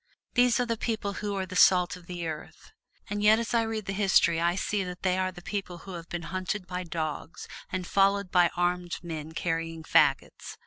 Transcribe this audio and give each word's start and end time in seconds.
These 0.33 0.59
are 0.59 0.65
the 0.65 0.77
people 0.77 1.13
who 1.21 1.35
are 1.35 1.45
the 1.45 1.55
salt 1.55 1.95
of 1.95 2.07
the 2.07 2.25
earth. 2.25 2.71
And 3.07 3.21
yet 3.21 3.37
as 3.37 3.53
I 3.53 3.61
read 3.61 3.87
history 3.87 4.41
I 4.41 4.55
see 4.55 4.83
that 4.83 5.03
they 5.03 5.15
are 5.15 5.31
the 5.31 5.43
people 5.43 5.77
who 5.85 5.93
have 5.93 6.09
been 6.09 6.23
hunted 6.33 6.65
by 6.65 6.81
dogs, 6.85 7.47
and 7.71 7.85
followed 7.85 8.31
by 8.31 8.49
armed 8.57 8.97
men 9.03 9.33
carrying 9.33 9.83
fagots. 9.83 10.57